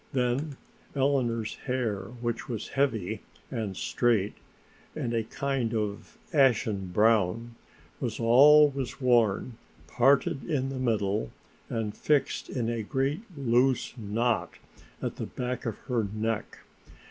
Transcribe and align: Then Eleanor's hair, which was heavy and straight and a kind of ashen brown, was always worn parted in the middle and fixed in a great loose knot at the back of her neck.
Then 0.13 0.57
Eleanor's 0.95 1.57
hair, 1.67 2.05
which 2.21 2.49
was 2.49 2.69
heavy 2.69 3.21
and 3.51 3.77
straight 3.77 4.33
and 4.95 5.13
a 5.13 5.23
kind 5.23 5.75
of 5.75 6.17
ashen 6.33 6.87
brown, 6.91 7.53
was 7.99 8.19
always 8.19 8.99
worn 8.99 9.59
parted 9.85 10.43
in 10.49 10.69
the 10.69 10.79
middle 10.79 11.29
and 11.69 11.95
fixed 11.95 12.49
in 12.49 12.67
a 12.67 12.81
great 12.81 13.21
loose 13.37 13.93
knot 13.95 14.55
at 15.03 15.17
the 15.17 15.27
back 15.27 15.67
of 15.67 15.77
her 15.81 16.03
neck. 16.11 16.57